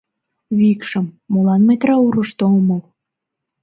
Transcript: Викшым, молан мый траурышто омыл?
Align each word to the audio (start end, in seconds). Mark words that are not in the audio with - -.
Викшым, 0.59 1.05
молан 1.31 1.61
мый 1.67 1.77
траурышто 1.81 2.43
омыл? 2.57 2.81